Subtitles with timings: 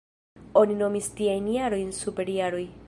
[0.61, 2.69] Oni nomis tiajn jarojn superjaroj.